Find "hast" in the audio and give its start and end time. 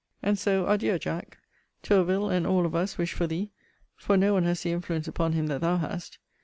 5.77-6.17